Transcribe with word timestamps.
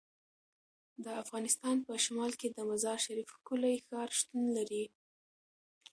د 1.03 1.05
افغانستان 1.23 1.75
په 1.87 1.93
شمال 2.03 2.31
کې 2.39 2.47
د 2.51 2.59
مزارشریف 2.69 3.27
ښکلی 3.35 3.75
ښار 3.85 4.09
شتون 4.19 4.43
لري. 4.57 4.85